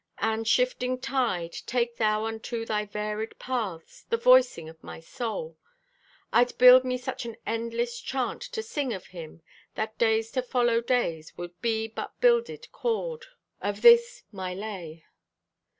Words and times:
And, 0.17 0.47
shifting 0.47 0.97
tide, 0.99 1.53
take 1.67 1.97
thou 1.97 2.25
Unto 2.25 2.65
thy 2.65 2.85
varied 2.85 3.37
paths 3.37 4.01
The 4.09 4.17
voicing 4.17 4.67
of 4.67 4.83
my 4.83 4.99
soul! 4.99 5.59
I'd 6.33 6.57
build 6.57 6.83
me 6.83 6.97
such 6.97 7.23
an 7.23 7.37
endless 7.45 7.99
Chant 8.01 8.41
to 8.41 8.63
sing 8.63 8.93
of 8.93 9.05
Him 9.13 9.43
That 9.75 9.99
days 9.99 10.31
to 10.31 10.41
follow 10.41 10.81
days 10.81 11.37
Would 11.37 11.61
be 11.61 11.87
but 11.87 12.19
builded 12.19 12.71
chord 12.71 13.27
Of 13.61 13.83
this 13.83 14.23
my 14.31 14.55
lay. 14.55 15.05